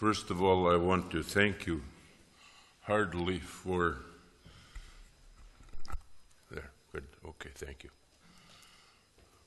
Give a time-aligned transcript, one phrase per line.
[0.00, 1.82] First of all, I want to thank you
[2.84, 3.98] heartily for.
[6.50, 7.04] There, good.
[7.28, 7.90] Okay, thank you.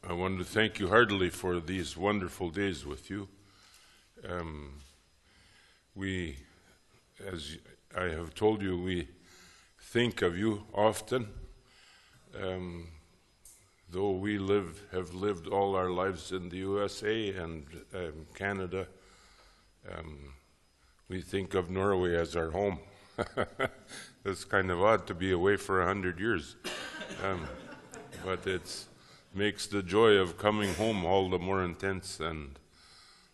[0.08, 3.28] I want to thank you heartily for these wonderful days with you.
[4.30, 4.74] Um,
[5.96, 6.38] we,
[7.26, 7.58] as
[7.98, 9.08] I have told you, we
[9.82, 11.30] think of you often.
[12.40, 12.90] Um,
[13.90, 17.66] though we live, have lived all our lives in the USA and
[17.96, 18.86] um, Canada,
[19.92, 20.34] um,
[21.10, 22.80] we think of Norway as our home.
[24.26, 26.56] it's kind of odd to be away for a hundred years,
[27.24, 27.48] um,
[28.26, 28.86] but it
[29.34, 32.20] makes the joy of coming home all the more intense.
[32.20, 32.58] And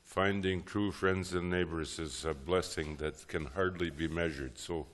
[0.04, 4.58] finding true friends and neighbors is a blessing that can hardly be measured.
[4.58, 4.88] So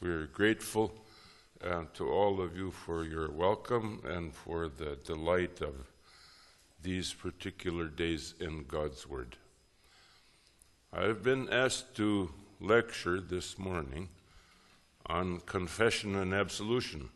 [0.00, 0.92] we're grateful
[1.62, 5.74] uh, to all of you for your welcome and for the delight of
[6.80, 9.36] these particular days in God's Word.
[10.90, 14.08] I've been asked to lecture this morning
[15.04, 17.10] on confession and absolution.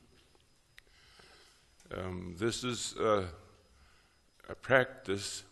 [1.97, 3.25] Um, this is a,
[4.51, 5.45] a practice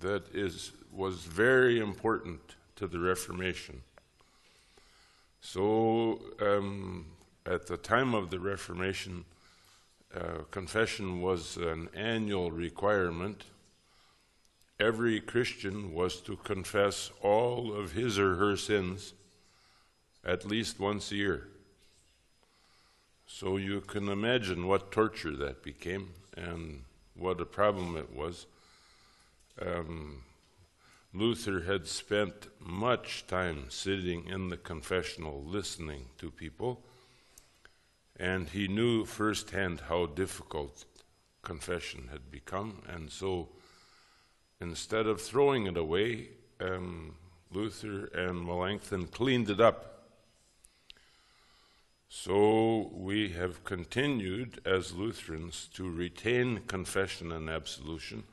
[0.00, 2.40] that is was very important
[2.76, 3.82] to the Reformation.
[5.42, 7.04] So, um,
[7.44, 9.26] at the time of the Reformation,
[10.14, 13.44] uh, confession was an annual requirement.
[14.80, 19.12] Every Christian was to confess all of his or her sins
[20.24, 21.48] at least once a year.
[23.26, 28.46] So you can imagine what torture that became and what a problem it was.
[29.60, 30.22] Um,
[31.12, 36.82] Luther had spent much time sitting in the confessional listening to people,
[38.16, 40.86] and he knew firsthand how difficult
[41.42, 42.82] confession had become.
[42.88, 43.50] And so
[44.60, 46.28] instead of throwing it away,
[46.60, 47.14] um,
[47.52, 49.86] Luther and Melanchthon cleaned it up.
[52.08, 58.24] So we have continued as Lutherans to retain confession and absolution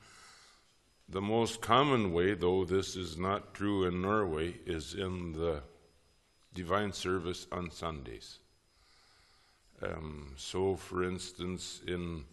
[1.09, 5.61] the most common way, though this is not true in Norway, is in the
[6.53, 8.39] divine service on Sundays.
[9.81, 12.25] Um, so, for instance, in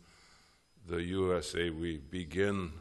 [0.88, 2.72] the USA, we begin,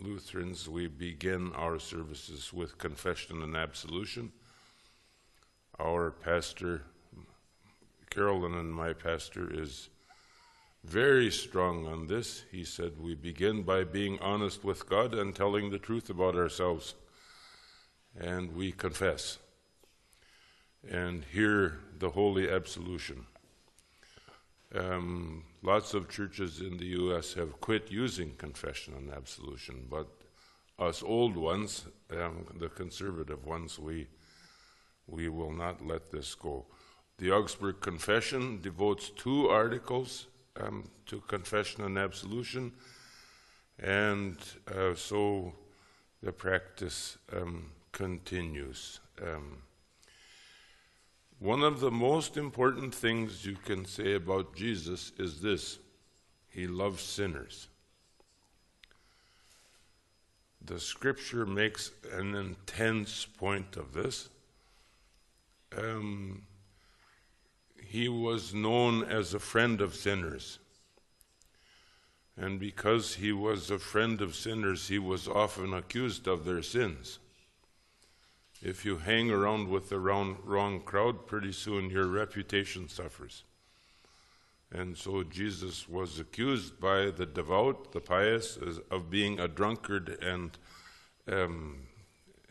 [0.00, 4.32] Lutherans, we begin our services with confession and absolution.
[5.80, 6.82] Our pastor,
[8.10, 9.88] Carolyn, and my pastor is
[10.84, 12.44] very strong on this.
[12.50, 16.94] He said, We begin by being honest with God and telling the truth about ourselves.
[18.18, 19.38] And we confess
[20.88, 23.26] and hear the holy absolution.
[24.74, 27.34] Um, lots of churches in the U.S.
[27.34, 30.08] have quit using confession and absolution, but
[30.78, 34.06] us old ones, um, the conservative ones, we,
[35.06, 36.66] we will not let this go.
[37.18, 40.28] The Augsburg Confession devotes two articles
[40.60, 42.72] um, to confession and absolution.
[43.80, 44.36] And
[44.72, 45.52] uh, so
[46.22, 49.00] the practice um, continues.
[49.20, 49.62] Um,
[51.38, 55.78] one of the most important things you can say about Jesus is this
[56.48, 57.68] He loves sinners.
[60.64, 64.28] The scripture makes an intense point of this.
[65.76, 66.42] Um,
[67.86, 70.58] he was known as a friend of sinners.
[72.36, 77.18] And because he was a friend of sinners, he was often accused of their sins.
[78.60, 83.44] If you hang around with the wrong, wrong crowd, pretty soon your reputation suffers.
[84.72, 88.58] And so Jesus was accused by the devout, the pious,
[88.90, 90.58] of being a drunkard and,
[91.30, 91.86] um,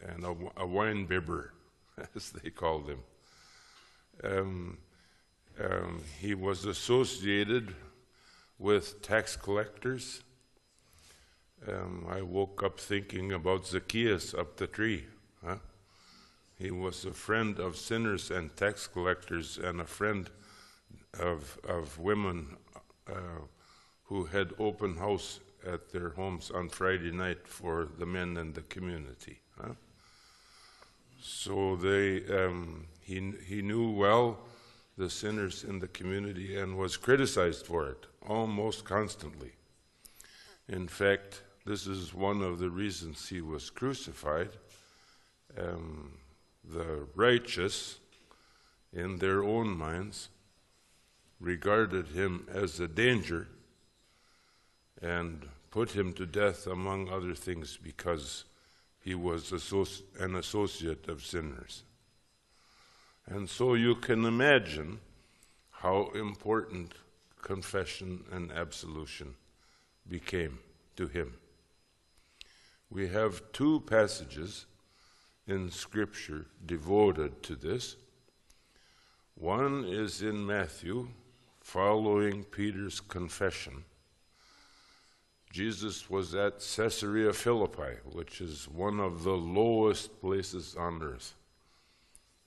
[0.01, 1.53] and a, a wine bibber,
[2.15, 2.99] as they called him.
[4.23, 4.77] Um,
[5.59, 7.75] um, he was associated
[8.57, 10.23] with tax collectors.
[11.67, 15.05] Um, I woke up thinking about Zacchaeus up the tree.
[15.45, 15.57] Huh?
[16.57, 20.29] He was a friend of sinners and tax collectors and a friend
[21.19, 22.57] of, of women
[23.07, 23.41] uh,
[24.03, 28.61] who had open house at their homes on Friday night for the men in the
[28.63, 29.39] community.
[29.59, 29.73] Huh?
[31.21, 34.39] So they, um, he, he knew well
[34.97, 39.51] the sinners in the community and was criticized for it almost constantly.
[40.67, 44.49] In fact, this is one of the reasons he was crucified.
[45.57, 46.11] Um,
[46.67, 47.99] the righteous,
[48.93, 50.29] in their own minds,
[51.39, 53.47] regarded him as a danger
[55.01, 58.45] and put him to death, among other things, because
[58.99, 59.51] he was
[60.19, 61.83] an associate of sinners.
[63.27, 64.99] And so you can imagine
[65.69, 66.93] how important
[67.41, 69.35] confession and absolution
[70.09, 70.59] became
[70.95, 71.35] to him.
[72.89, 74.65] We have two passages
[75.47, 77.95] in Scripture devoted to this.
[79.35, 81.07] One is in Matthew,
[81.61, 83.85] following Peter's confession.
[85.51, 91.33] Jesus was at Caesarea Philippi, which is one of the lowest places on earth.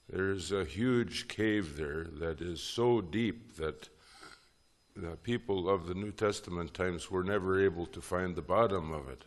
[0.09, 3.89] There's a huge cave there that is so deep that
[4.97, 9.09] the people of the New Testament times were never able to find the bottom of
[9.09, 9.25] it.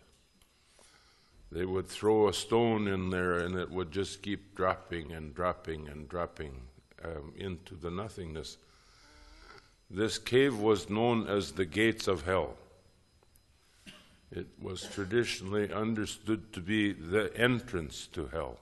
[1.54, 5.88] They would throw a stone in there and it would just keep dropping and dropping
[5.88, 6.62] and dropping
[7.06, 8.58] um, into the nothingness.
[9.88, 12.56] This cave was known as the gates of hell.
[14.32, 18.58] It was traditionally understood to be the entrance to hell.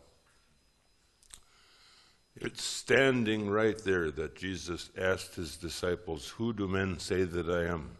[2.36, 7.68] It's standing right there that Jesus asked his disciples, Who do men say that I
[7.68, 7.92] am?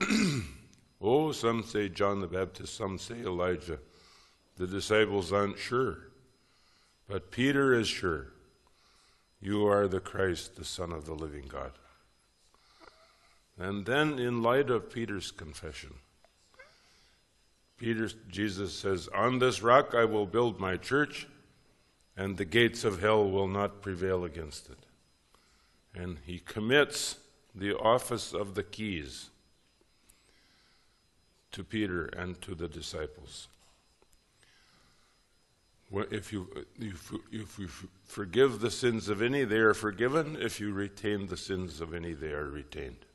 [1.04, 3.78] oh, some say John the Baptist, some say Elijah.
[4.56, 5.98] The disciples aren't sure.
[7.08, 8.28] But Peter is sure.
[9.40, 11.72] You are the Christ, the Son of the living God.
[13.58, 15.94] And then, in light of Peter's confession,
[17.76, 21.26] Peter, Jesus says, On this rock I will build my church
[22.16, 24.78] and the gates of hell will not prevail against it.
[25.94, 27.16] And he commits
[27.54, 29.30] the office of the keys
[31.54, 33.46] to Peter and to the disciples.
[36.10, 36.48] If you,
[36.80, 37.68] if, if you
[38.04, 40.36] forgive the sins of any, they are forgiven.
[40.40, 43.06] If you retain the sins of any, they are retained.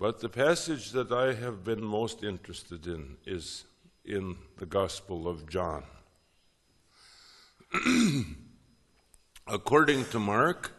[0.00, 3.64] But the passage that I have been most interested in is
[4.04, 5.84] in the Gospel of John.
[9.46, 10.72] According to Mark,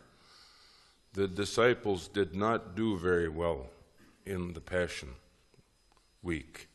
[1.14, 3.68] the disciples did not do very well
[4.26, 5.16] in the Passion
[6.26, 6.68] Week.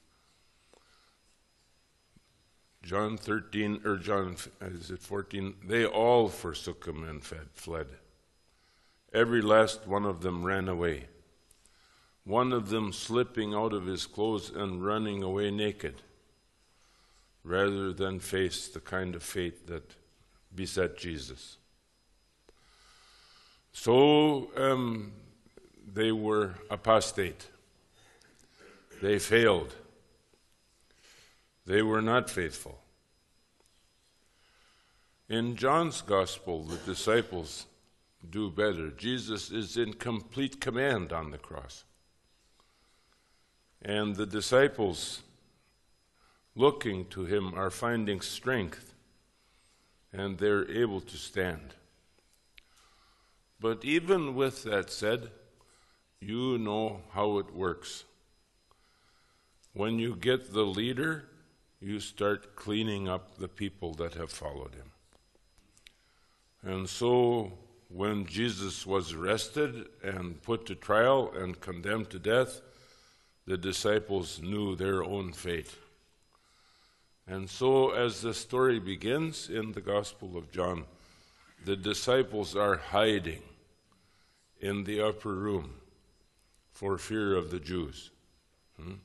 [2.82, 5.54] John 13, or John, is it 14?
[5.66, 7.88] They all forsook him and fled.
[9.12, 11.08] Every last one of them ran away.
[12.24, 15.96] One of them slipping out of his clothes and running away naked,
[17.42, 19.96] rather than face the kind of fate that
[20.54, 21.56] beset Jesus.
[23.72, 25.12] So um,
[25.92, 27.48] they were apostate.
[29.00, 29.74] They failed.
[31.66, 32.80] They were not faithful.
[35.28, 37.66] In John's gospel, the disciples
[38.28, 38.90] do better.
[38.90, 41.84] Jesus is in complete command on the cross.
[43.80, 45.22] And the disciples,
[46.54, 48.92] looking to him, are finding strength
[50.12, 51.74] and they're able to stand.
[53.60, 55.30] But even with that said,
[56.20, 58.04] you know how it works.
[59.80, 61.24] When you get the leader,
[61.80, 64.90] you start cleaning up the people that have followed him.
[66.62, 67.52] And so,
[67.88, 72.60] when Jesus was arrested and put to trial and condemned to death,
[73.46, 75.74] the disciples knew their own fate.
[77.26, 80.84] And so, as the story begins in the Gospel of John,
[81.64, 83.44] the disciples are hiding
[84.60, 85.76] in the upper room
[86.70, 88.10] for fear of the Jews.
[88.78, 88.96] Hmm?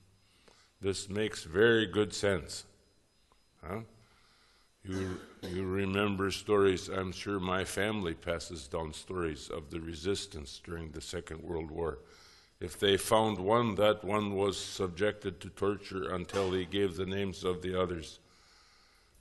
[0.86, 2.64] This makes very good sense.
[3.68, 3.80] Huh?
[4.84, 10.92] You, you remember stories, I'm sure my family passes down stories of the resistance during
[10.92, 11.98] the Second World War.
[12.60, 17.44] If they found one, that one was subjected to torture until he gave the names
[17.44, 18.20] of the others.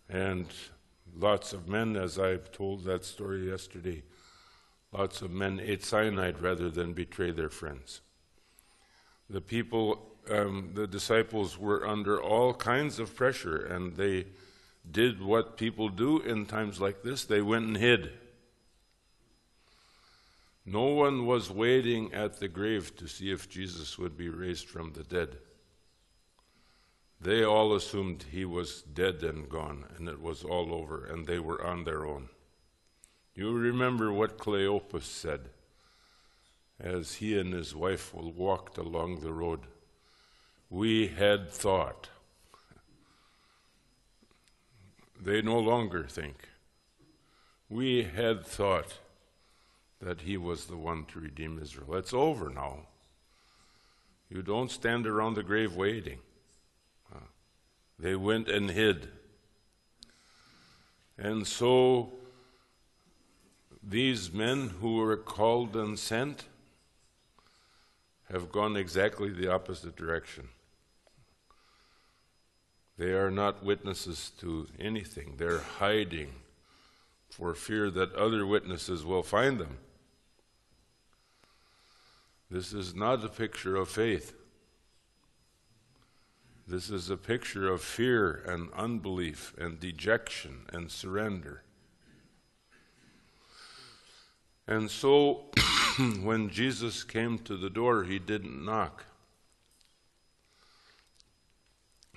[0.06, 0.44] And
[1.16, 4.02] lots of men, as I told that story yesterday,
[4.92, 8.02] lots of men ate cyanide rather than betray their friends.
[9.30, 14.26] The people, um, the disciples were under all kinds of pressure, and they
[14.90, 18.12] did what people do in times like this they went and hid.
[20.66, 24.93] No one was waiting at the grave to see if Jesus would be raised from
[24.93, 25.37] the dead.
[27.21, 31.38] They all assumed he was dead and gone, and it was all over, and they
[31.38, 32.28] were on their own.
[33.35, 35.50] You remember what Cleopas said
[36.78, 39.61] as he and his wife walked along the road.
[40.75, 42.09] We had thought.
[45.23, 46.49] They no longer think.
[47.71, 48.95] We had thought
[50.02, 51.95] that he was the one to redeem Israel.
[51.95, 52.88] It's over now.
[54.28, 56.19] You don't stand around the grave waiting.
[57.97, 59.07] They went and hid.
[61.16, 62.14] And so
[63.81, 66.47] these men who were called and sent
[68.28, 70.49] have gone exactly the opposite direction.
[72.96, 75.34] They are not witnesses to anything.
[75.36, 76.32] They're hiding
[77.28, 79.78] for fear that other witnesses will find them.
[82.50, 84.34] This is not a picture of faith.
[86.66, 91.62] This is a picture of fear and unbelief and dejection and surrender.
[94.66, 95.46] And so,
[96.22, 99.04] when Jesus came to the door, he didn't knock.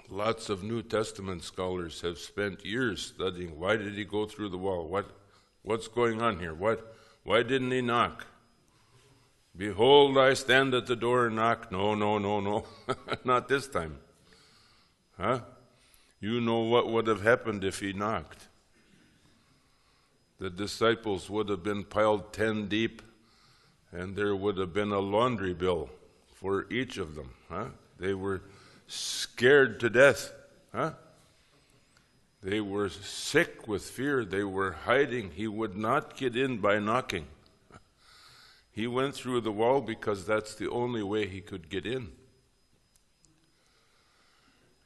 [0.10, 4.58] Lots of New Testament scholars have spent years studying why did he go through the
[4.58, 4.88] wall?
[4.88, 5.12] What,
[5.64, 6.54] what's going on here?
[6.54, 8.26] What, why didn't he knock?
[9.56, 11.72] Behold, I stand at the door and knock.
[11.72, 12.66] No, no, no, no.
[13.26, 13.98] Not this time.
[15.18, 15.42] Huh?
[16.22, 18.48] You know what would have happened if he knocked.
[20.40, 23.02] The disciples would have been piled ten deep,
[23.92, 25.90] and there would have been a laundry bill
[26.36, 27.32] for each of them.
[27.50, 27.66] Huh?
[28.00, 28.44] They were
[28.88, 30.32] scared to death.
[30.74, 30.94] Huh?
[32.42, 34.24] They were sick with fear.
[34.24, 35.32] They were hiding.
[35.32, 37.28] He would not get in by knocking.
[38.72, 42.12] He went through the wall because that's the only way he could get in.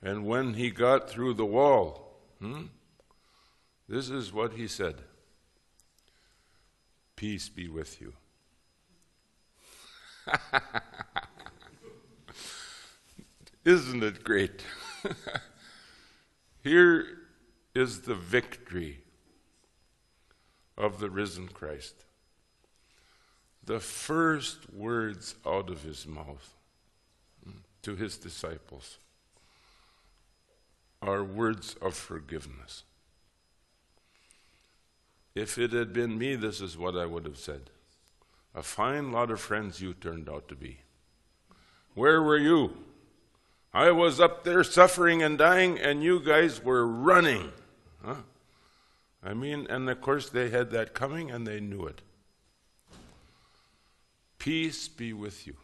[0.02, 2.64] And when he got through the wall, hmm,
[3.88, 4.96] this is what he said
[7.16, 8.14] Peace be with you.
[13.64, 14.64] Isn't it great?
[16.64, 17.06] Here
[17.76, 19.00] is the victory
[20.78, 22.06] of the risen Christ.
[23.64, 26.56] The first words out of his mouth
[27.44, 28.98] hmm, to his disciples
[31.02, 32.84] are words of forgiveness.
[35.36, 37.70] If it had been me, this is what I would have said.
[38.54, 40.80] A fine lot of friends you turned out to be.
[41.94, 42.74] Where were you?
[43.74, 47.52] I was up there suffering and dying, and you guys were running.
[48.04, 48.16] Huh?
[49.24, 52.02] I mean, and of course they had that coming and they knew it.
[54.40, 55.56] Peace be with you.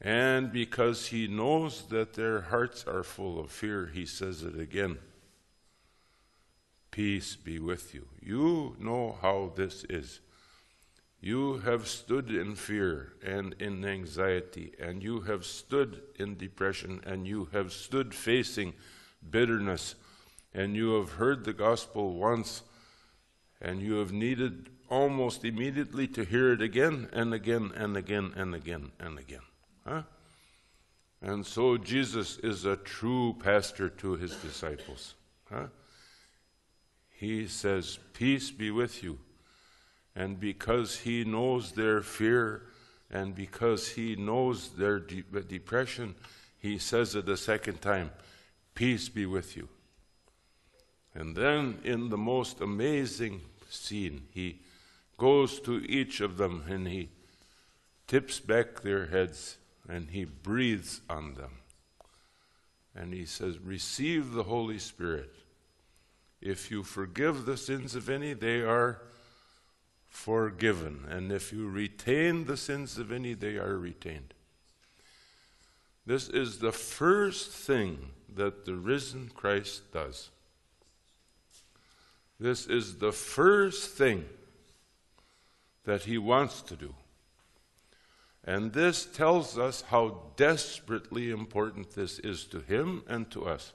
[0.00, 4.98] And because he knows that their hearts are full of fear, he says it again
[6.90, 8.06] Peace be with you.
[8.22, 10.20] You know how this is.
[11.24, 17.26] You have stood in fear and in anxiety, and you have stood in depression, and
[17.26, 18.74] you have stood facing
[19.30, 19.94] bitterness,
[20.52, 22.60] and you have heard the gospel once,
[23.58, 28.54] and you have needed almost immediately to hear it again and again and again and
[28.54, 29.46] again and again.
[29.86, 30.02] Huh?
[31.22, 35.14] And so Jesus is a true pastor to his disciples.
[35.50, 35.68] Huh?
[37.08, 39.20] He says, Peace be with you.
[40.16, 42.62] And because he knows their fear
[43.10, 46.14] and because he knows their de- depression,
[46.58, 48.10] he says it a second time
[48.74, 49.68] Peace be with you.
[51.14, 54.60] And then, in the most amazing scene, he
[55.16, 57.10] goes to each of them and he
[58.08, 61.52] tips back their heads and he breathes on them.
[62.96, 65.32] And he says, Receive the Holy Spirit.
[66.40, 69.00] If you forgive the sins of any, they are
[70.14, 71.04] forgiven.
[71.10, 74.32] And if you retain the sins of any, they are retained.
[76.06, 80.30] This is the first thing that the risen Christ does.
[82.38, 84.24] This is the first thing
[85.84, 86.94] that he wants to do.
[88.44, 93.72] And this tells us how desperately important this is to him and to us,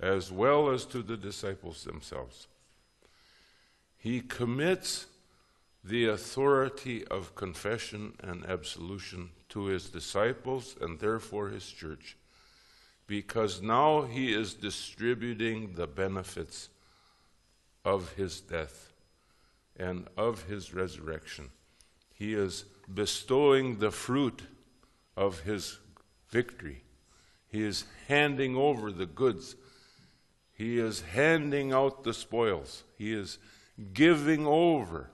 [0.00, 2.48] as well as to the disciples themselves.
[4.00, 5.06] He commits
[5.84, 12.16] the authority of confession and absolution to his disciples and therefore his church,
[13.06, 16.70] because now he is distributing the benefits
[17.84, 18.92] of his death
[19.76, 21.50] and of his resurrection.
[22.14, 24.42] He is bestowing the fruit
[25.14, 25.78] of his
[26.30, 26.84] victory.
[27.48, 29.56] He is handing over the goods.
[30.52, 32.84] He is handing out the spoils.
[32.96, 33.38] He is
[33.92, 35.10] giving over,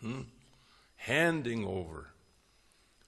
[0.00, 0.22] hmm?
[0.96, 2.08] handing over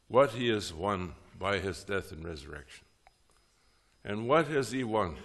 [0.08, 2.84] what he has won by his death and resurrection.
[4.04, 5.16] And what has he won?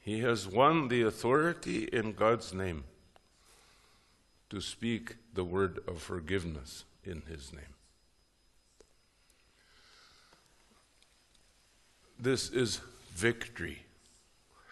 [0.00, 2.84] He has won the authority in God's name
[4.50, 7.74] to speak the word of forgiveness in his name.
[12.24, 12.80] this is
[13.12, 13.82] victory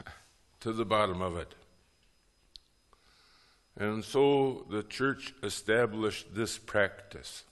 [0.61, 1.55] to the bottom of it.
[3.77, 7.45] And so the church established this practice.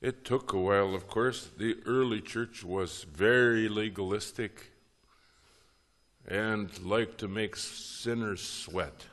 [0.00, 1.48] It took a while, of course.
[1.58, 4.72] The early church was very legalistic
[6.26, 9.04] and liked to make sinners sweat.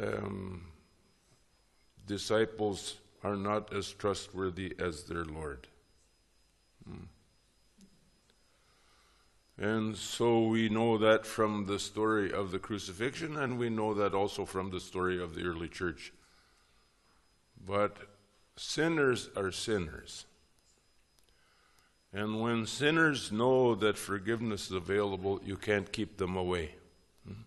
[0.00, 0.66] Um,
[2.06, 5.66] disciples are not as trustworthy as their Lord.
[6.86, 7.04] Hmm.
[9.56, 14.12] And so we know that from the story of the crucifixion, and we know that
[14.14, 16.12] also from the story of the early church.
[17.64, 17.96] But
[18.56, 20.26] sinners are sinners.
[22.12, 26.74] And when sinners know that forgiveness is available, you can't keep them away.
[27.26, 27.42] Hmm?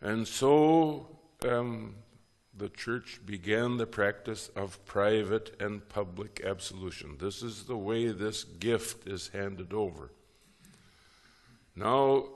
[0.00, 1.06] And so
[1.48, 1.94] um,
[2.56, 7.16] the church began the practice of private and public absolution.
[7.18, 10.10] This is the way this gift is handed over.
[11.74, 12.26] Now,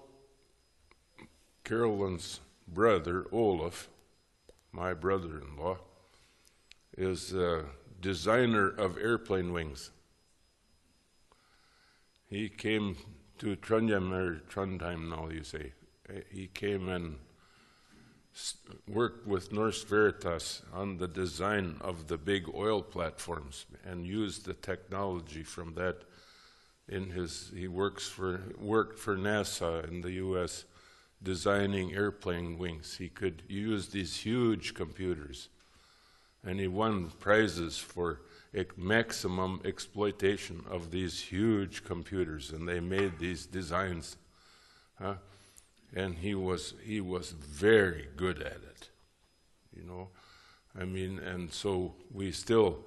[1.64, 3.88] Carolyn's brother, Olaf,
[4.72, 5.78] my brother in law,
[6.96, 7.66] is a
[8.00, 9.90] designer of airplane wings.
[12.28, 12.96] He came
[13.38, 15.72] to Trondheim, or Trondheim now, you say.
[16.30, 17.16] He came and
[18.88, 24.54] worked with Norsk Veritas on the design of the big oil platforms and used the
[24.54, 26.02] technology from that
[26.88, 30.64] in his he works for worked for NASA in the US
[31.22, 32.96] designing airplane wings.
[32.98, 35.48] He could use these huge computers.
[36.44, 38.20] And he won prizes for
[38.76, 42.52] maximum exploitation of these huge computers.
[42.52, 44.16] And they made these designs
[45.00, 45.14] huh?
[45.94, 48.90] And he was he was very good at it
[49.76, 50.08] you know?
[50.78, 52.78] I mean and so we still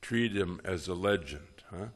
[0.00, 1.86] treat him as a legend huh?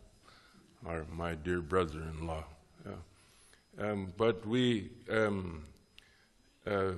[0.87, 2.44] Our my dear brother-in-law
[2.87, 3.90] yeah.
[3.90, 5.64] um, but we um,
[6.66, 6.92] uh,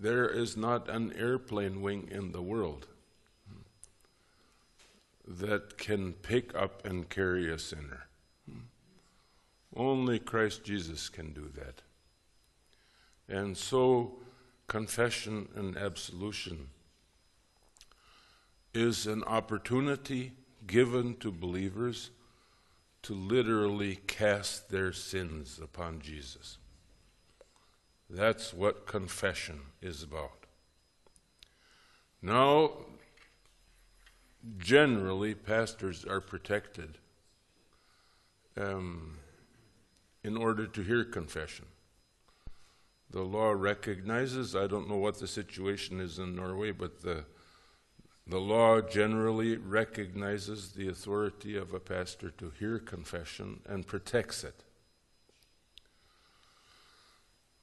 [0.00, 2.86] there is not an airplane wing in the world
[5.26, 8.06] that can pick up and carry a sinner
[9.76, 11.82] only Christ Jesus can do that.
[13.28, 14.18] And so,
[14.66, 16.68] confession and absolution
[18.72, 20.32] is an opportunity
[20.66, 22.10] given to believers
[23.02, 26.58] to literally cast their sins upon Jesus.
[28.08, 30.46] That's what confession is about.
[32.22, 32.72] Now,
[34.58, 36.98] generally, pastors are protected.
[38.56, 39.18] Um,
[40.24, 41.66] in order to hear confession.
[43.10, 47.26] The law recognizes, I don't know what the situation is in Norway, but the,
[48.26, 54.64] the law generally recognizes the authority of a pastor to hear confession and protects it.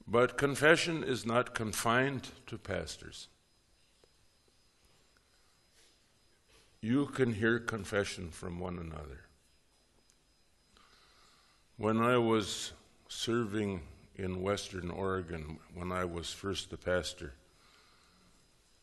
[0.07, 3.27] But confession is not confined to pastors.
[6.81, 9.25] You can hear confession from one another.
[11.81, 12.73] When I was
[13.07, 13.81] serving
[14.15, 17.33] in Western Oregon, when I was first a pastor,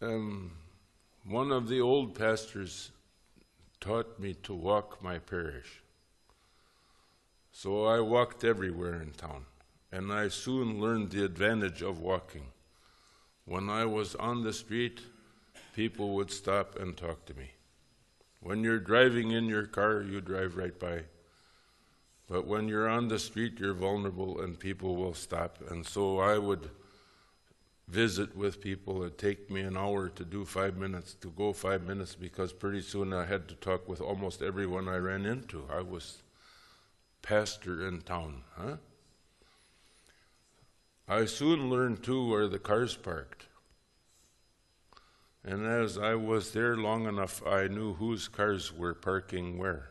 [0.02, 0.50] um,
[1.24, 2.90] one of the old pastors
[3.78, 5.80] taught me to walk my parish.
[7.52, 9.44] So I walked everywhere in town,
[9.92, 12.48] and I soon learned the advantage of walking.
[13.44, 15.02] When I was on the street,
[15.72, 17.52] people would stop and talk to me.
[18.40, 21.02] When you're driving in your car, you drive right by
[22.28, 25.58] but when you're on the street, you're vulnerable and people will stop.
[25.70, 26.70] And so I would
[27.88, 29.02] visit with people.
[29.02, 32.82] It'd take me an hour to do five minutes, to go five minutes, because pretty
[32.82, 35.64] soon I had to talk with almost everyone I ran into.
[35.70, 36.22] I was
[37.22, 38.76] pastor in town, huh?
[41.08, 43.46] I soon learned too where the cars parked.
[45.42, 49.88] And as I was there long enough, I knew whose cars were parking where.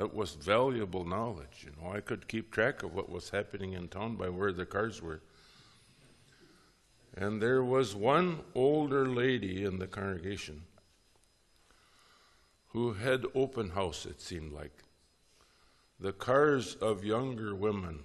[0.00, 1.66] That was valuable knowledge.
[1.66, 4.64] You know, I could keep track of what was happening in town by where the
[4.64, 5.20] cars were.
[7.14, 10.62] And there was one older lady in the congregation
[12.68, 14.84] who had open house, it seemed like.
[16.00, 18.04] The cars of younger women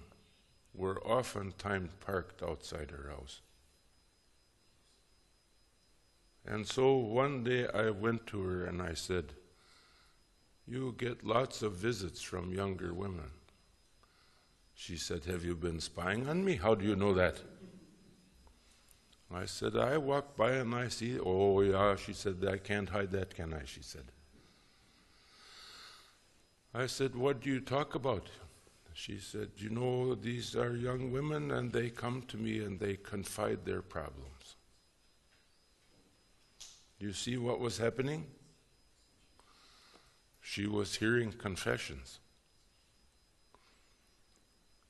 [0.74, 3.40] were oftentimes parked outside her house.
[6.44, 9.32] And so one day I went to her and I said,
[10.66, 13.30] you get lots of visits from younger women.
[14.74, 16.56] She said, Have you been spying on me?
[16.56, 17.36] How do you know that?
[19.34, 23.10] I said, I walk by and I see, oh yeah, she said, I can't hide
[23.10, 23.62] that, can I?
[23.64, 24.04] She said.
[26.72, 28.28] I said, What do you talk about?
[28.92, 32.96] She said, You know, these are young women and they come to me and they
[32.96, 34.56] confide their problems.
[36.98, 38.26] You see what was happening?
[40.48, 42.20] She was hearing confessions.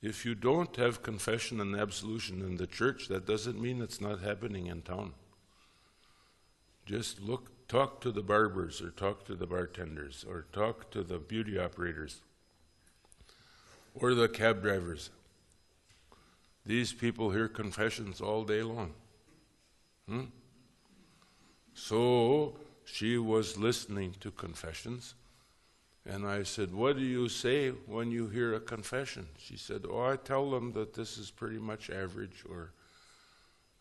[0.03, 4.19] If you don't have confession and absolution in the church, that doesn't mean it's not
[4.19, 5.13] happening in town.
[6.85, 11.17] Just look, talk to the barbers, or talk to the bartenders, or talk to the
[11.17, 12.21] beauty operators,
[13.95, 15.09] or the cab drivers.
[16.67, 18.93] These people hear confessions all day long.
[20.07, 20.25] Hmm?
[21.73, 25.15] So she was listening to confessions
[26.07, 29.27] and I said, What do you say when you hear a confession?
[29.37, 32.71] She said, Oh, I tell them that this is pretty much average, or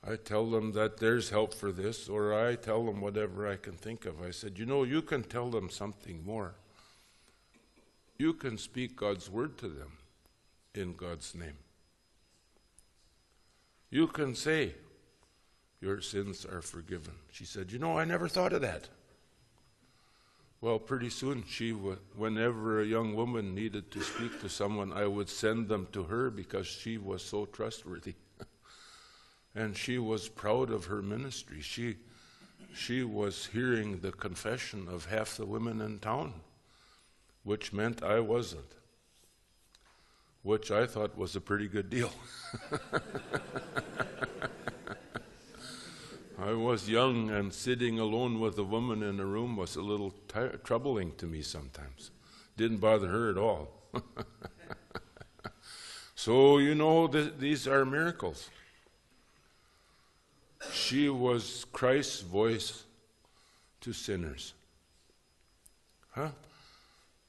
[0.07, 3.75] I tell them that there's help for this, or I tell them whatever I can
[3.75, 4.21] think of.
[4.21, 6.55] I said, You know, you can tell them something more.
[8.19, 9.93] You can speak God's word to them
[10.75, 11.59] in God's name.
[13.91, 14.75] You can say,
[15.81, 17.15] Your sins are forgiven.
[17.31, 18.89] She said, You know, I never thought of that.
[20.61, 25.29] Well, pretty soon, she whenever a young woman needed to speak to someone, I would
[25.29, 28.15] send them to her because she was so trustworthy.
[29.55, 31.61] and she was proud of her ministry.
[31.61, 31.97] She,
[32.75, 36.33] she was hearing the confession of half the women in town,
[37.45, 38.73] which meant I wasn't,
[40.43, 42.13] which I thought was a pretty good deal.
[46.39, 50.13] I was young, and sitting alone with a woman in a room was a little
[50.65, 52.11] troubling to me sometimes.
[52.59, 53.71] Didn't bother her at all.
[56.15, 58.51] so, you know, th- these are miracles.
[60.73, 62.85] She was Christ's voice
[63.81, 64.53] to sinners.
[66.11, 66.31] Huh?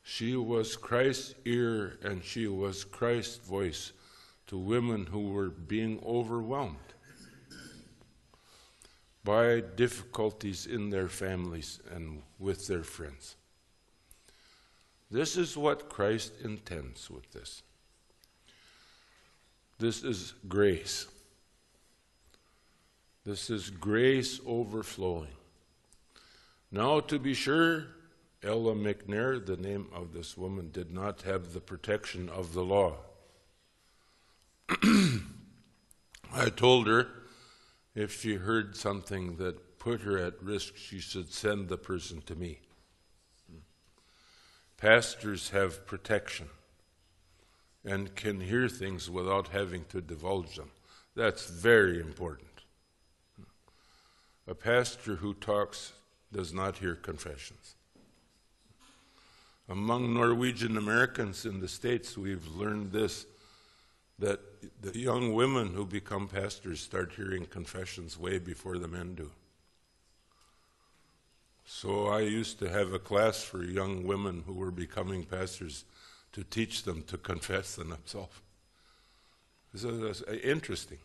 [0.03, 3.91] She was Christ's ear and she was Christ's voice
[4.47, 6.77] to women who were being overwhelmed
[9.27, 13.35] by difficulties in their families and with their friends.
[15.11, 17.61] This is what Christ intends with this.
[19.79, 21.07] This is grace.
[23.25, 25.35] This is grace overflowing.
[26.71, 27.83] Now, to be sure,
[28.41, 32.95] Ella McNair, the name of this woman, did not have the protection of the law.
[36.33, 37.09] I told her
[37.97, 42.35] if she heard something that put her at risk, she should send the person to
[42.35, 42.59] me.
[44.77, 46.47] Pastors have protection
[47.83, 50.69] and can hear things without having to divulge them.
[51.15, 52.47] That's very important.
[54.45, 55.93] A pastor who talks
[56.31, 57.73] does not hear confessions.
[59.67, 63.25] Among Norwegian Americans in the States, we've learned this
[64.19, 64.39] that
[64.81, 69.31] the young women who become pastors start hearing confessions way before the men do.
[71.65, 75.83] So I used to have a class for young women who were becoming pastors
[76.31, 78.41] to teach them to confess themselves.
[79.73, 80.99] This is uh, interesting.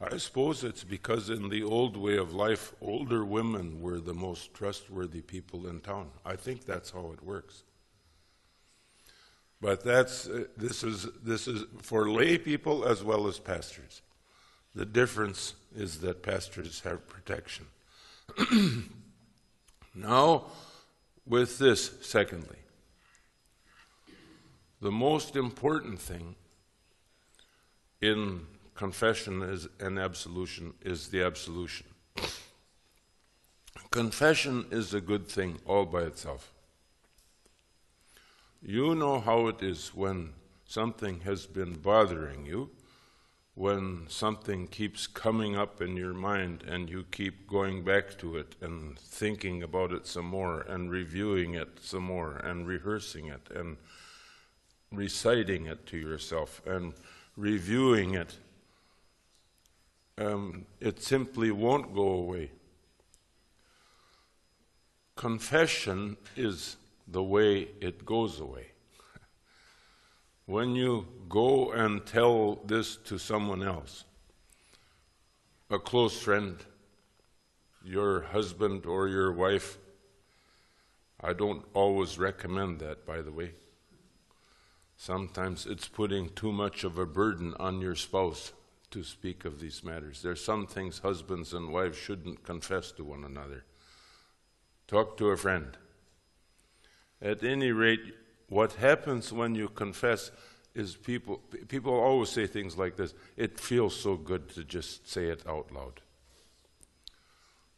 [0.00, 4.54] I suppose it's because in the old way of life, older women were the most
[4.54, 6.10] trustworthy people in town.
[6.24, 7.64] I think that's how it works.
[9.60, 14.02] But that's, uh, this, is, this is for lay people as well as pastors.
[14.74, 17.66] The difference is that pastors have protection.
[19.94, 20.44] now,
[21.26, 22.56] with this, secondly,
[24.80, 26.36] the most important thing
[28.00, 31.86] in confession is, and absolution is the absolution.
[33.90, 36.50] Confession is a good thing all by itself.
[38.62, 40.34] You know how it is when
[40.66, 42.70] something has been bothering you,
[43.54, 48.56] when something keeps coming up in your mind and you keep going back to it
[48.60, 53.78] and thinking about it some more and reviewing it some more and rehearsing it and
[54.92, 56.92] reciting it to yourself and
[57.36, 58.36] reviewing it.
[60.18, 62.50] Um, it simply won't go away.
[65.16, 66.76] Confession is
[67.10, 68.66] the way it goes away.
[70.46, 74.04] When you go and tell this to someone else,
[75.70, 76.56] a close friend,
[77.84, 79.78] your husband or your wife,
[81.20, 83.52] I don't always recommend that, by the way.
[84.96, 88.52] Sometimes it's putting too much of a burden on your spouse
[88.90, 90.20] to speak of these matters.
[90.22, 93.64] There are some things husbands and wives shouldn't confess to one another.
[94.88, 95.78] Talk to a friend.
[97.22, 98.14] At any rate,
[98.48, 100.30] what happens when you confess
[100.74, 103.14] is people people always say things like this.
[103.36, 106.00] It feels so good to just say it out loud.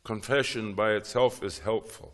[0.05, 2.13] Confession by itself is helpful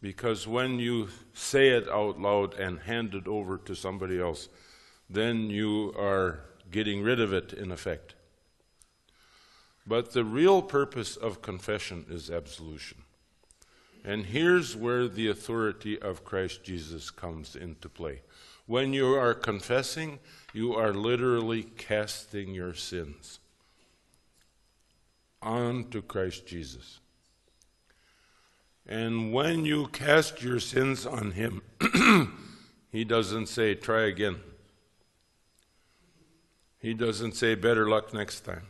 [0.00, 4.48] because when you say it out loud and hand it over to somebody else
[5.08, 8.14] then you are getting rid of it in effect.
[9.86, 13.03] But the real purpose of confession is absolution
[14.04, 18.20] and here's where the authority of Christ Jesus comes into play.
[18.66, 20.18] When you are confessing,
[20.52, 23.40] you are literally casting your sins
[25.42, 27.00] onto Christ Jesus.
[28.86, 31.62] And when you cast your sins on Him,
[32.94, 34.36] He doesn't say, try again.
[36.78, 38.68] He doesn't say, better luck next time.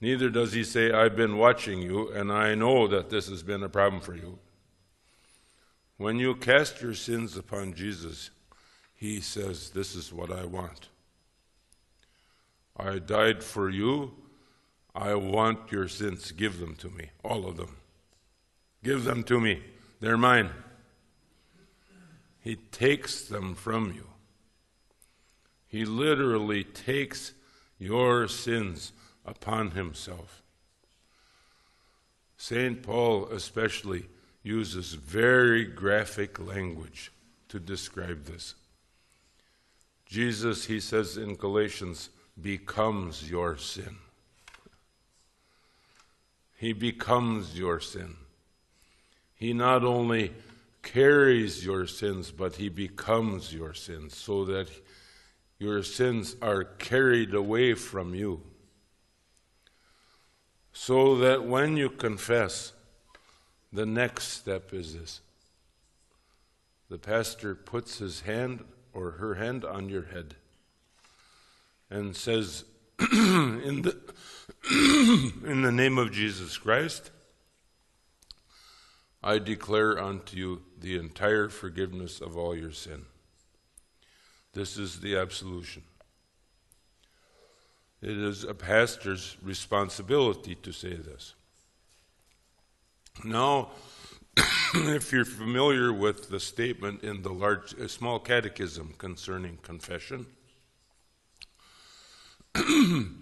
[0.00, 3.62] Neither does he say, I've been watching you and I know that this has been
[3.62, 4.38] a problem for you.
[5.98, 8.30] When you cast your sins upon Jesus,
[8.94, 10.88] he says, This is what I want.
[12.76, 14.12] I died for you.
[14.94, 16.32] I want your sins.
[16.32, 17.76] Give them to me, all of them.
[18.82, 19.62] Give them to me.
[20.00, 20.50] They're mine.
[22.40, 24.06] He takes them from you.
[25.66, 27.34] He literally takes
[27.78, 28.92] your sins
[29.30, 30.42] upon himself.
[32.36, 32.82] St.
[32.82, 34.06] Paul, especially,
[34.42, 37.12] uses very graphic language
[37.48, 38.54] to describe this.
[40.06, 42.08] Jesus, he says in Galatians,
[42.40, 43.96] becomes your sin.
[46.56, 48.16] He becomes your sin.
[49.34, 50.32] He not only
[50.82, 54.68] carries your sins, but he becomes your sins so that
[55.58, 58.42] your sins are carried away from you.
[60.82, 62.72] So that when you confess,
[63.70, 65.20] the next step is this
[66.88, 68.64] the pastor puts his hand
[68.94, 70.36] or her hand on your head
[71.90, 72.64] and says,
[73.12, 73.94] in, the
[75.46, 77.10] in the name of Jesus Christ,
[79.22, 83.04] I declare unto you the entire forgiveness of all your sin.
[84.54, 85.82] This is the absolution.
[88.02, 91.34] It is a pastor's responsibility to say this.
[93.24, 93.70] Now,
[94.74, 100.26] if you're familiar with the statement in the large, small catechism concerning confession,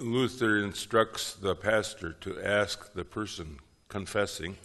[0.00, 4.56] Luther instructs the pastor to ask the person confessing,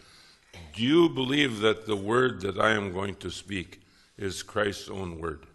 [0.75, 3.81] Do you believe that the word that I am going to speak
[4.17, 5.45] is Christ's own word?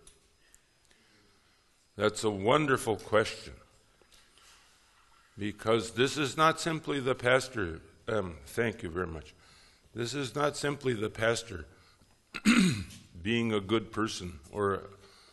[1.96, 3.54] That's a wonderful question.
[5.38, 9.34] Because this is not simply the pastor, um, thank you very much.
[9.94, 11.66] This is not simply the pastor
[13.22, 14.84] being a good person or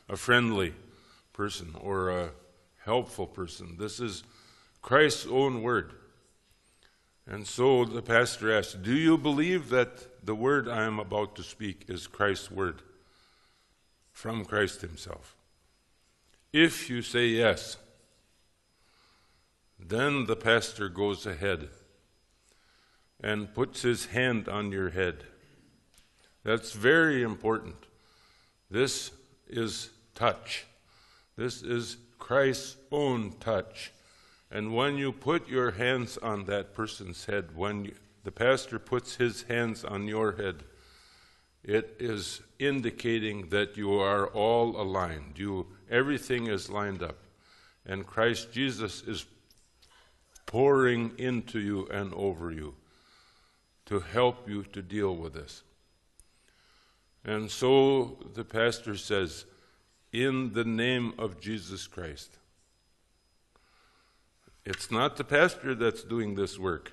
[0.07, 0.73] a friendly
[1.33, 2.29] person or a
[2.85, 3.75] helpful person.
[3.77, 4.23] This is
[4.81, 5.93] Christ's own word.
[7.25, 11.43] And so the pastor asked, Do you believe that the word I am about to
[11.43, 12.81] speak is Christ's word
[14.11, 15.35] from Christ Himself?
[16.53, 17.77] If you say yes,
[19.79, 21.69] then the pastor goes ahead
[23.19, 25.23] and puts his hand on your head.
[26.43, 27.75] That's very important.
[28.69, 29.11] This
[29.47, 30.65] is touch.
[31.35, 33.91] This is Christ's own touch.
[34.51, 39.15] And when you put your hands on that person's head, when you, the pastor puts
[39.15, 40.63] his hands on your head,
[41.63, 45.37] it is indicating that you are all aligned.
[45.37, 47.17] You, everything is lined up.
[47.85, 49.25] And Christ Jesus is
[50.45, 52.75] pouring into you and over you
[53.85, 55.63] to help you to deal with this.
[57.25, 59.45] And so the pastor says,
[60.13, 62.37] in the name of Jesus Christ.
[64.63, 66.91] It's not the pastor that's doing this work.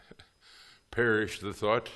[0.90, 1.90] Perish the thought.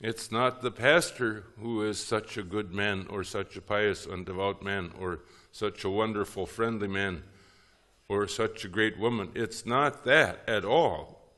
[0.00, 4.24] It's not the pastor who is such a good man or such a pious and
[4.24, 7.24] devout man or such a wonderful, friendly man
[8.08, 9.30] or such a great woman.
[9.34, 11.32] It's not that at all.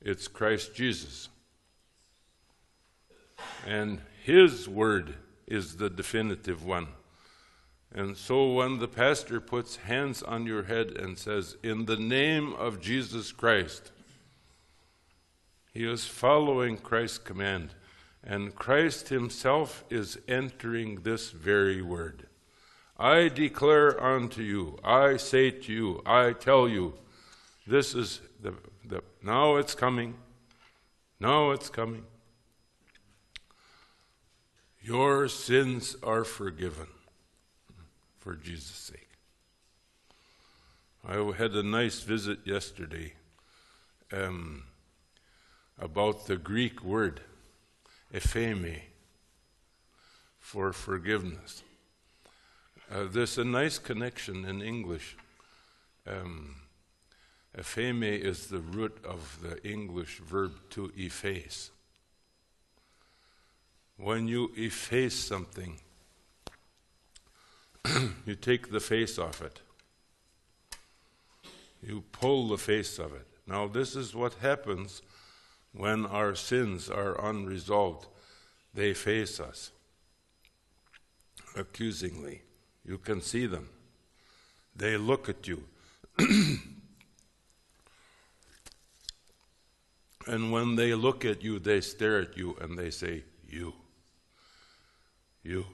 [0.00, 1.28] It's Christ Jesus.
[3.66, 5.14] And His word
[5.46, 6.88] is the definitive one.
[7.92, 12.54] And so when the pastor puts hands on your head and says, In the name
[12.54, 13.90] of Jesus Christ,
[15.72, 17.74] he is following Christ's command.
[18.22, 22.26] And Christ himself is entering this very word.
[22.98, 26.94] I declare unto you, I say to you, I tell you,
[27.66, 28.52] this is the,
[28.84, 30.16] the now it's coming.
[31.18, 32.04] Now it's coming.
[34.82, 36.88] Your sins are forgiven
[38.18, 39.08] for Jesus' sake.
[41.06, 43.14] I had a nice visit yesterday
[44.12, 44.64] um,
[45.80, 47.22] about the Greek word
[48.12, 48.80] epheme
[50.38, 51.62] for forgiveness.
[52.90, 55.16] Uh, there's a nice connection in English.
[56.06, 56.56] Um,
[57.56, 61.70] epheme is the root of the English verb to efface.
[63.96, 65.78] When you efface something,
[68.26, 69.60] you take the face off it.
[71.82, 73.26] You pull the face of it.
[73.46, 75.02] Now, this is what happens
[75.72, 78.06] when our sins are unresolved.
[78.74, 79.72] They face us
[81.56, 82.42] accusingly.
[82.84, 83.68] You can see them.
[84.74, 85.64] They look at you.
[90.26, 93.74] and when they look at you, they stare at you and they say, You.
[95.42, 95.66] You.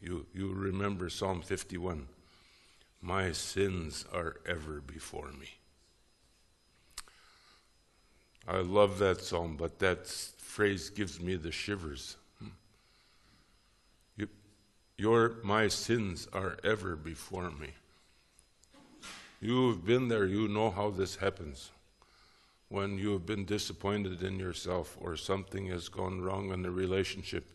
[0.00, 2.08] You, you remember Psalm 51.
[3.00, 5.48] My sins are ever before me.
[8.46, 12.16] I love that psalm, but that phrase gives me the shivers.
[12.38, 12.48] Hmm.
[14.16, 14.28] You,
[14.98, 17.68] your, my sins are ever before me.
[19.40, 21.70] You've been there, you know how this happens.
[22.68, 27.50] When you have been disappointed in yourself or something has gone wrong in the relationship,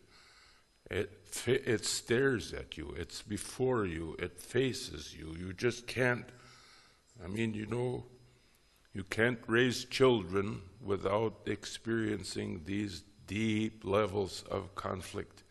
[0.90, 1.10] it,
[1.46, 5.34] it stares at you, it's before you, it faces you.
[5.38, 6.24] You just can't,
[7.22, 8.04] I mean, you know,
[8.98, 15.44] you can't raise children without experiencing these deep levels of conflict.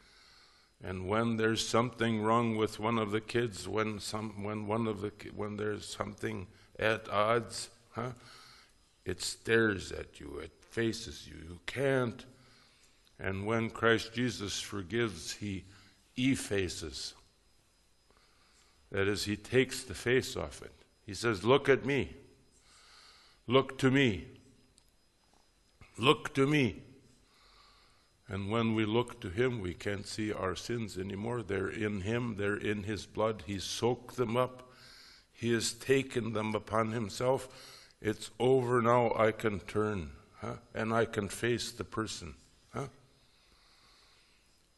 [0.84, 5.00] And when there's something wrong with one of the kids, when some, when one of
[5.00, 8.12] the, when there's something at odds, huh,
[9.06, 11.36] it stares at you, it faces you.
[11.36, 12.26] You can't.
[13.18, 15.64] And when Christ Jesus forgives, he
[16.18, 17.14] effaces.
[18.92, 20.74] That is, he takes the face off it.
[21.06, 22.10] He says, Look at me.
[23.48, 24.26] Look to me.
[25.98, 26.82] Look to me.
[28.28, 31.42] And when we look to Him, we can't see our sins anymore.
[31.42, 33.44] They're in Him, they're in His blood.
[33.46, 34.70] He soaked them up,
[35.32, 37.48] He has taken them upon Himself.
[38.02, 39.14] It's over now.
[39.16, 40.58] I can turn, huh?
[40.76, 42.36] and I can face the person.
[42.74, 42.88] Huh?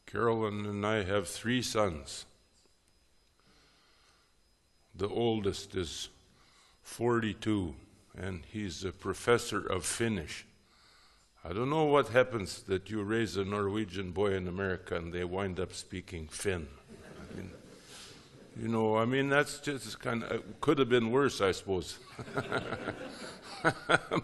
[0.05, 2.25] Carolyn and I have three sons.
[4.95, 6.09] The oldest is
[6.83, 7.73] 42,
[8.17, 10.45] and he's a professor of Finnish.
[11.43, 15.23] I don't know what happens that you raise a Norwegian boy in America and they
[15.23, 16.67] wind up speaking Finn.
[16.91, 17.51] I mean,
[18.61, 21.97] you know, I mean, that's just kind of, could have been worse, I suppose.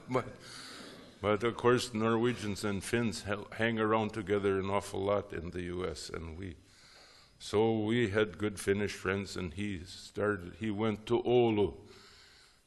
[0.10, 0.26] but,
[1.22, 6.12] but of course, Norwegians and Finns hang around together an awful lot in the U.S.,
[6.14, 6.56] and we,
[7.40, 11.76] so we had good Finnish friends, and he started, he went to Oulu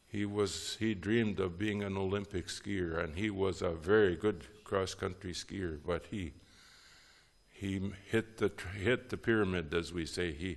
[0.09, 4.45] he was he dreamed of being an Olympic skier, and he was a very good
[4.65, 5.79] cross country skier.
[5.85, 6.33] But he
[7.53, 10.33] he hit the hit the pyramid, as we say.
[10.33, 10.57] He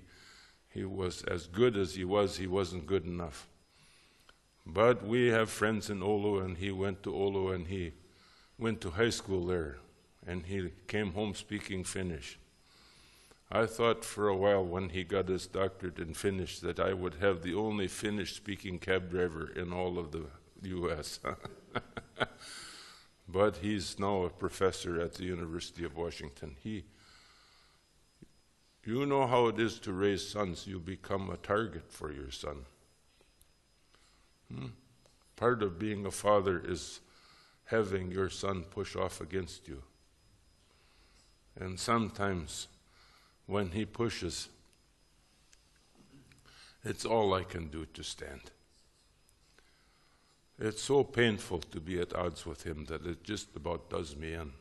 [0.70, 2.38] he was as good as he was.
[2.38, 3.48] He wasn't good enough.
[4.66, 7.94] But we have friends in Oulu, and he went to Oulu, and he
[8.58, 9.80] went to high school there,
[10.26, 12.40] and he came home speaking Finnish.
[13.52, 17.16] I thought for a while when he got his doctorate in Finnish that I would
[17.16, 20.28] have the only Finnish speaking cab driver in all of the
[20.64, 21.20] US.
[23.28, 26.56] but he's now a professor at the University of Washington.
[26.64, 26.86] He
[28.84, 32.66] you know how it is to raise sons, you become a target for your son.
[34.52, 34.68] Hmm?
[35.36, 37.00] Part of being a father is
[37.66, 39.84] having your son push off against you.
[41.60, 42.68] And sometimes
[43.52, 44.48] when he pushes,
[46.86, 48.50] it's all I can do to stand.
[50.58, 54.36] It's so painful to be at odds with him that it just about does me
[54.36, 54.54] in.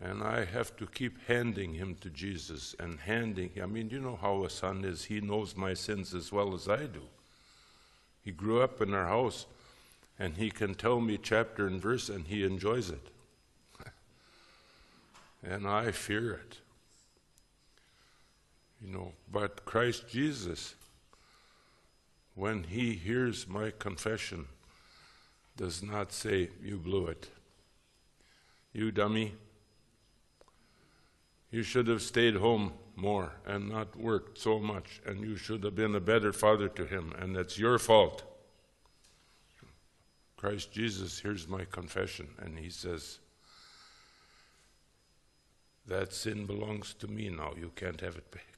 [0.00, 3.64] And I have to keep handing him to Jesus and handing him.
[3.64, 5.04] I mean, you know how a son is.
[5.04, 7.02] He knows my sins as well as I do.
[8.24, 9.44] He grew up in our house
[10.18, 13.08] and he can tell me chapter and verse and he enjoys it.
[15.42, 16.60] and I fear it.
[18.84, 20.74] You know, but Christ Jesus,
[22.34, 24.46] when he hears my confession,
[25.56, 27.28] does not say, You blew it.
[28.72, 29.34] You dummy.
[31.50, 35.76] You should have stayed home more and not worked so much, and you should have
[35.76, 38.24] been a better father to him, and it's your fault.
[40.36, 42.28] Christ Jesus, hears my confession.
[42.38, 43.18] And he says,
[45.86, 47.54] That sin belongs to me now.
[47.58, 48.53] You can't have it back.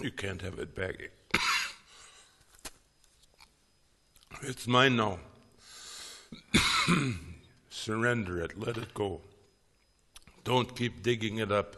[0.00, 1.10] You can't have it back.
[4.42, 5.18] it's mine now.
[7.68, 8.56] Surrender it.
[8.56, 9.20] Let it go.
[10.44, 11.76] Don't keep digging it up.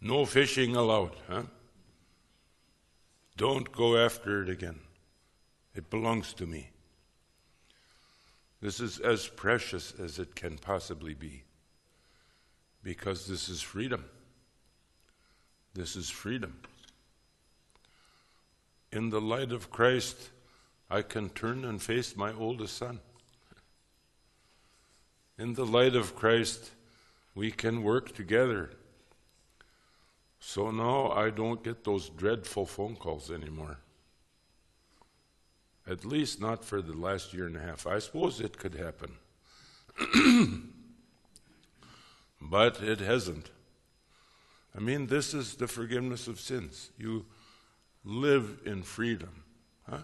[0.00, 1.42] No fishing allowed, huh?
[3.36, 4.80] Don't go after it again.
[5.74, 6.70] It belongs to me.
[8.62, 11.42] This is as precious as it can possibly be
[12.82, 14.06] because this is freedom.
[15.74, 16.60] This is freedom.
[18.94, 20.30] In the light of Christ,
[20.88, 23.00] I can turn and face my oldest son.
[25.36, 26.70] In the light of Christ,
[27.34, 28.70] we can work together
[30.46, 33.78] so now I don't get those dreadful phone calls anymore.
[35.86, 37.86] At least not for the last year and a half.
[37.86, 39.16] I suppose it could happen.
[42.42, 43.50] but it hasn't.
[44.76, 46.90] I mean, this is the forgiveness of sins.
[46.98, 47.24] You
[48.04, 49.42] live in freedom,
[49.88, 50.02] huh?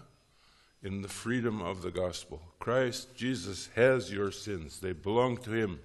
[0.83, 2.41] in the freedom of the gospel.
[2.59, 5.79] Christ Jesus has your sins, they belong to Him.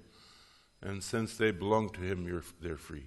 [0.83, 3.07] And since they belong to Him, they're free.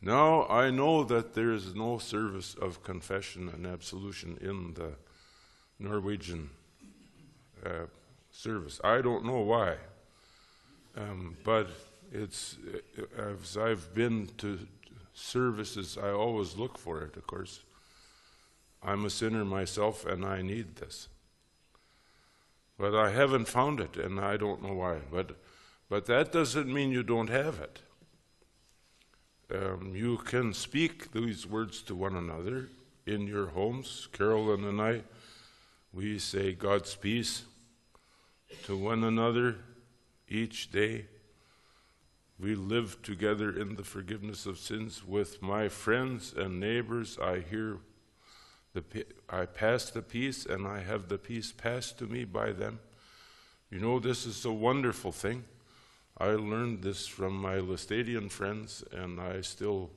[0.00, 4.92] Now I know that there is no service of confession and absolution in the
[5.78, 6.50] Norwegian
[7.64, 7.86] uh,
[8.30, 8.80] service.
[8.82, 9.76] I don't know why,
[10.96, 11.68] um, but
[12.12, 12.56] it's
[13.18, 14.58] as I've been to
[15.20, 17.16] services, I always look for it.
[17.16, 17.60] Of course,
[18.82, 21.08] I'm a sinner myself, and I need this,
[22.78, 24.98] but I haven't found it, and I don't know why.
[25.10, 25.36] But
[25.90, 27.80] but that doesn't mean you don't have it.
[29.52, 32.68] Um, you can speak these words to one another
[33.06, 34.08] in your homes.
[34.12, 35.02] Carolyn and I,
[35.92, 37.42] we say God's peace
[38.64, 39.56] to one another
[40.28, 41.06] each day.
[42.40, 47.18] We live together in the forgiveness of sins with my friends and neighbors.
[47.22, 47.76] I hear
[48.72, 48.82] the
[49.28, 52.80] I pass the peace and I have the peace passed to me by them.
[53.70, 55.44] You know, this is a wonderful thing.
[56.16, 59.90] I learned this from my Laestadian friends, and I still,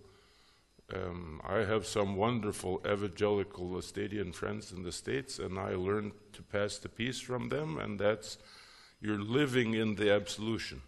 [0.94, 6.44] um, I have some wonderful evangelical Laestadian friends in the States, and I learned to
[6.44, 8.38] pass the peace from them, and that's,
[9.02, 10.82] you're living in the absolution.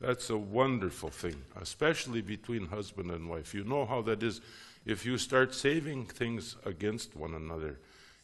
[0.00, 3.54] That's a wonderful thing, especially between husband and wife.
[3.54, 4.40] You know how that is.
[4.86, 7.78] If you start saving things against one another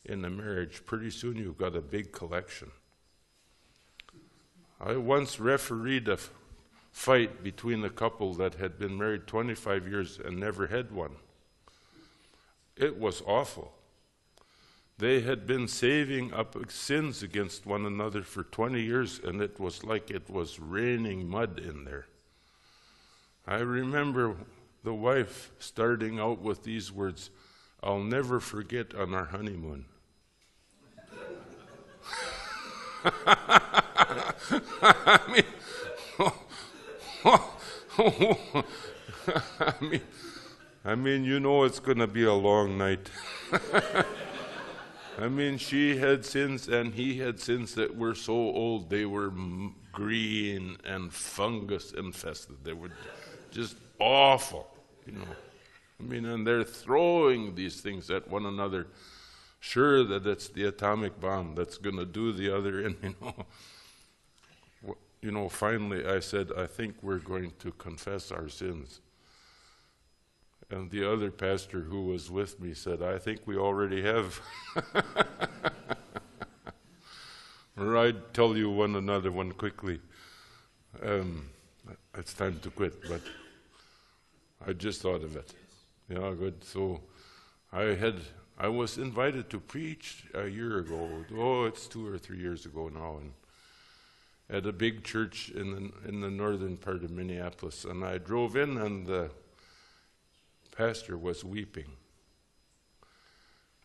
[0.07, 2.71] in a marriage, pretty soon you've got a big collection.
[4.81, 6.19] I once refereed a
[6.93, 11.17] fight between a couple that had been married 25 years and never had one.
[12.75, 13.75] It was awful.
[14.99, 19.85] They had been saving up sins against one another for 20 years, and it was
[19.85, 22.07] like it was raining mud in there.
[23.47, 24.37] I remember
[24.85, 27.31] the wife starting out with these words
[27.83, 29.85] I'll never forget on our honeymoon.
[34.83, 35.45] I mean,
[39.61, 40.01] I mean,
[40.85, 43.11] I mean, you know it's going to be a long night.
[45.19, 49.33] I mean, she had sins and he had sins that were so old they were
[49.93, 52.57] green and fungus infested.
[52.63, 52.91] They were
[53.51, 54.69] just awful,
[55.07, 55.37] you know.
[55.99, 58.89] I mean, and they're throwing these things at one another,
[59.61, 63.47] sure that it's the atomic bomb that's going to do the other, and you know
[65.27, 69.01] you know, finally I said, I think we're going to confess our sins.
[70.71, 74.41] And the other pastor who was with me said, I think we already have.
[77.77, 80.01] or I'd tell you one another one quickly.
[81.03, 81.51] Um,
[82.17, 83.21] it's time to quit, but
[84.67, 85.53] I just thought of it.
[86.09, 86.65] Yeah, good.
[86.65, 87.01] So
[87.73, 88.21] I had
[88.59, 91.25] I was invited to preach a year ago.
[91.37, 93.33] Oh, it's two or three years ago now, and
[94.49, 97.85] at a big church in the, in the northern part of Minneapolis.
[97.85, 99.31] And I drove in, and the
[100.77, 101.93] pastor was weeping.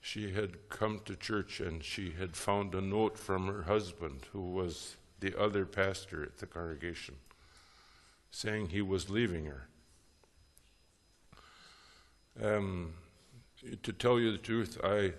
[0.02, 4.42] She had come to church and she had found a note from her husband, who
[4.42, 7.16] was the other pastor at the congregation,
[8.32, 9.68] saying he was leaving her.
[12.44, 12.94] Um,
[13.84, 15.14] to tell you the truth, I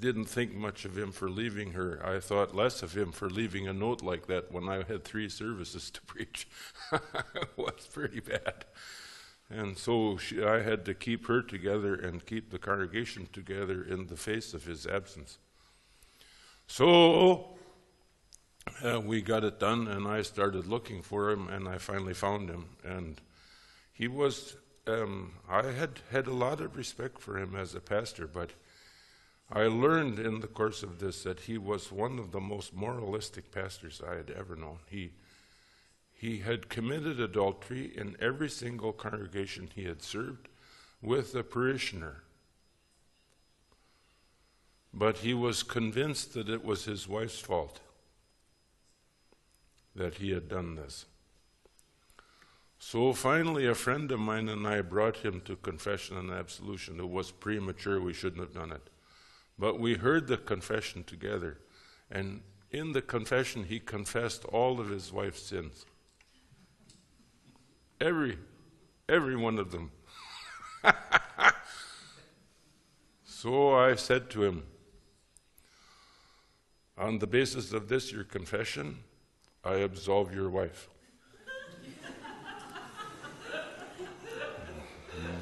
[0.00, 2.00] didn't think much of him for leaving her.
[2.04, 5.28] I thought less of him for leaving a note like that when I had three
[5.28, 6.46] services to preach.
[6.92, 8.64] it was pretty bad.
[9.50, 14.06] And so she, I had to keep her together and keep the congregation together in
[14.06, 15.38] the face of his absence.
[16.66, 17.56] So
[18.84, 22.50] uh, we got it done, and I started looking for him, and I finally found
[22.50, 22.66] him.
[22.84, 23.20] And
[23.92, 28.26] he was, um, I had had a lot of respect for him as a pastor,
[28.26, 28.50] but
[29.50, 33.50] I learned in the course of this that he was one of the most moralistic
[33.50, 34.80] pastors I had ever known.
[34.90, 35.12] He
[36.18, 40.48] he had committed adultery in every single congregation he had served
[41.00, 42.24] with a parishioner.
[44.92, 47.80] But he was convinced that it was his wife's fault
[49.94, 51.06] that he had done this.
[52.80, 56.98] So finally, a friend of mine and I brought him to confession and absolution.
[56.98, 58.90] It was premature, we shouldn't have done it.
[59.56, 61.58] But we heard the confession together,
[62.10, 62.42] and
[62.72, 65.86] in the confession, he confessed all of his wife's sins.
[68.00, 68.38] Every,
[69.08, 69.90] every one of them.
[73.24, 74.62] so I said to him,
[76.96, 78.98] On the basis of this, your confession,
[79.64, 80.88] I absolve your wife.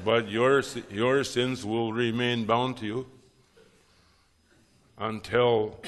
[0.03, 3.05] but your, your sins will remain bound to you
[4.97, 5.79] until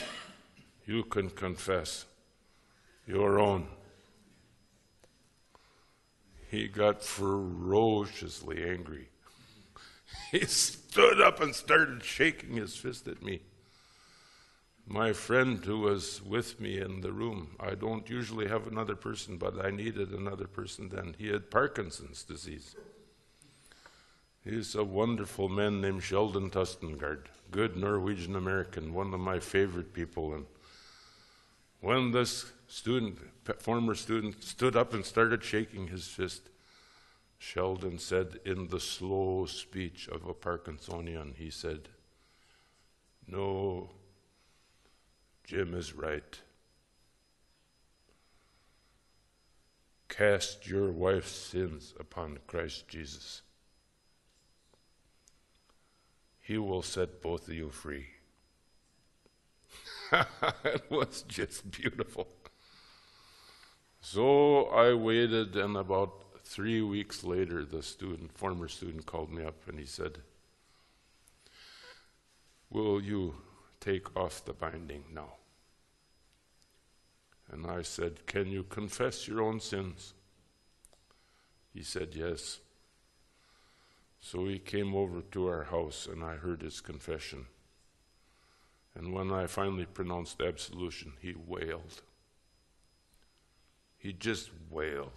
[0.86, 2.06] you can confess
[3.08, 3.66] your own
[6.50, 9.10] he got ferociously angry.
[10.32, 13.42] He stood up and started shaking his fist at me.
[14.88, 19.38] My friend who was with me in the room, I don't usually have another person,
[19.38, 21.16] but I needed another person then.
[21.20, 22.76] He had Parkinson's disease.
[24.44, 30.34] He's a wonderful man named Sheldon Tostengard, good Norwegian American, one of my favorite people.
[30.34, 30.46] And
[31.82, 33.20] when this student,
[33.60, 36.50] former student, stood up and started shaking his fist.
[37.38, 41.90] Sheldon said in the slow speech of a Parkinsonian, he said,
[43.28, 43.92] No,
[45.46, 46.42] Jim is right.
[50.10, 53.42] Cast your wife's sins upon Christ Jesus.
[56.40, 58.08] He will set both of you free.
[60.64, 62.28] it was just beautiful.
[64.02, 69.68] So I waited, and about three weeks later, the student, former student, called me up
[69.68, 70.20] and he said,
[72.70, 73.36] Will you
[73.80, 75.34] take off the binding now?
[77.52, 80.14] And I said, Can you confess your own sins?
[81.74, 82.60] He said, Yes.
[84.22, 87.46] So he came over to our house and I heard his confession.
[88.96, 92.02] And when I finally pronounced absolution, he wailed.
[94.00, 95.12] He just wailed.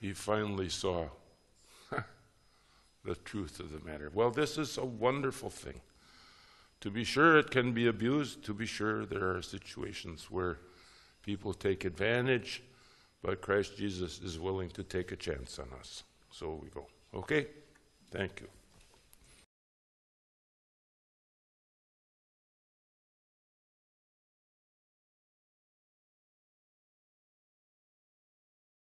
[0.00, 1.08] He finally saw
[3.04, 4.10] the truth of the matter.
[4.14, 5.80] Well, this is a wonderful thing.
[6.82, 8.44] To be sure, it can be abused.
[8.44, 10.58] To be sure, there are situations where
[11.22, 12.62] people take advantage,
[13.22, 16.04] but Christ Jesus is willing to take a chance on us.
[16.30, 16.86] So we go.
[17.14, 17.48] Okay?
[18.10, 18.59] Thank you.